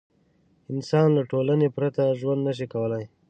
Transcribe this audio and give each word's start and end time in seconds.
انسان 0.73 1.07
له 1.17 1.21
ټولنې 1.31 1.67
پرته 1.77 2.03
ژوند 2.19 2.41
نه 2.47 2.53
شي 2.57 2.65
کولی. 2.73 3.03